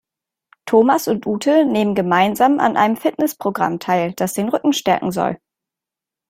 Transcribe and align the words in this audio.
Thomas 0.65 1.07
und 1.07 1.27
Ute 1.27 1.63
nehmen 1.63 1.93
gemeinsam 1.93 2.59
an 2.59 2.75
einem 2.75 2.97
Fitnessprogramm 2.97 3.77
teil, 3.77 4.13
das 4.15 4.33
den 4.33 4.49
Rücken 4.49 4.73
stärken 4.73 5.11
soll. 5.11 5.37